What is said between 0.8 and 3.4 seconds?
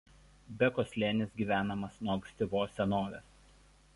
slėnis gyvenamas nuo ankstyvos senovės.